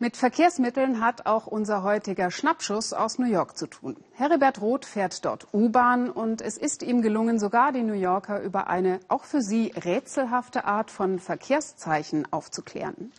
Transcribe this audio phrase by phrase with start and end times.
[0.00, 3.96] Mit Verkehrsmitteln hat auch unser heutiger Schnappschuss aus New York zu tun.
[4.12, 8.66] Heribert Roth fährt dort U-Bahn und es ist ihm gelungen, sogar die New Yorker über
[8.66, 13.12] eine auch für sie rätselhafte Art von Verkehrszeichen aufzuklären.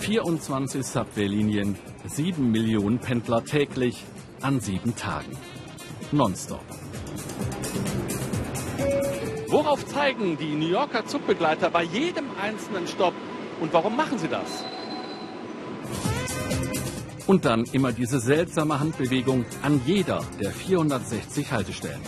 [0.00, 4.04] 24 Subway-Linien, 7 Millionen Pendler täglich
[4.40, 5.36] an sieben Tagen.
[6.10, 6.81] Nonstop.
[9.52, 13.12] Worauf zeigen die New Yorker Zugbegleiter bei jedem einzelnen Stopp
[13.60, 14.64] und warum machen sie das?
[17.26, 22.00] Und dann immer diese seltsame Handbewegung an jeder der 460 Haltestellen.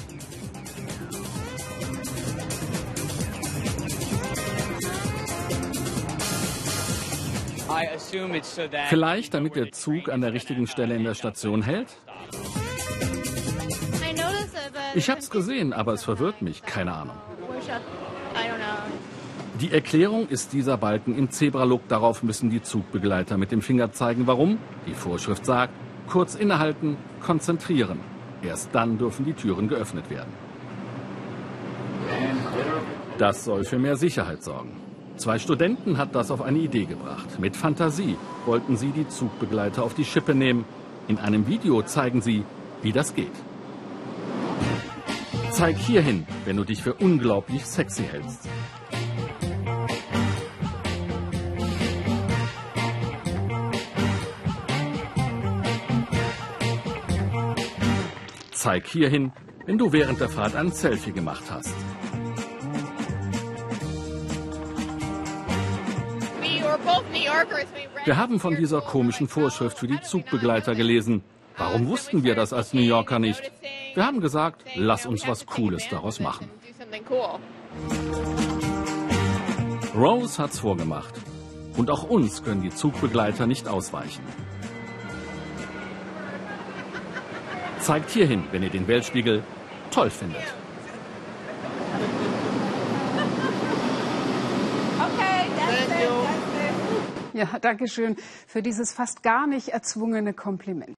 [8.89, 11.89] Vielleicht damit der Zug an der richtigen Stelle in der Station hält?
[14.95, 16.63] Ich hab's gesehen, aber es verwirrt mich.
[16.63, 17.17] Keine Ahnung.
[19.61, 21.89] Die Erklärung ist dieser Balken im Zebralook.
[21.89, 24.27] Darauf müssen die Zugbegleiter mit dem Finger zeigen.
[24.27, 24.59] Warum?
[24.87, 25.73] Die Vorschrift sagt,
[26.09, 28.01] kurz innehalten, konzentrieren.
[28.43, 30.33] Erst dann dürfen die Türen geöffnet werden.
[33.17, 34.77] Das soll für mehr Sicherheit sorgen.
[35.17, 37.39] Zwei Studenten hat das auf eine Idee gebracht.
[37.39, 40.65] Mit Fantasie wollten sie die Zugbegleiter auf die Schippe nehmen.
[41.07, 42.45] In einem Video zeigen sie,
[42.83, 43.33] wie das geht.
[45.55, 48.49] Zeig hierhin, wenn du dich für unglaublich sexy hältst.
[58.51, 59.31] Zeig hierhin,
[59.65, 61.73] wenn du während der Fahrt ein Selfie gemacht hast.
[68.05, 71.23] Wir haben von dieser komischen Vorschrift für die Zugbegleiter gelesen.
[71.57, 73.53] Warum wussten wir das als New Yorker nicht?
[73.95, 76.51] Wir haben gesagt, lass uns was Cooles daraus machen.
[79.95, 81.15] Rose hat's vorgemacht.
[81.77, 84.23] Und auch uns können die Zugbegleiter nicht ausweichen.
[87.79, 89.45] Zeigt hierhin, wenn ihr den Weltspiegel
[89.91, 90.43] toll findet.
[97.33, 98.17] Ja, danke schön
[98.47, 100.95] für dieses fast gar nicht erzwungene Kompliment.